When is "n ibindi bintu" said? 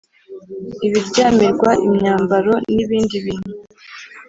2.73-3.53